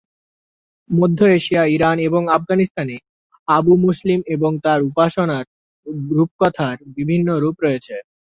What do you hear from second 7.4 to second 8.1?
রূপ রয়েছে।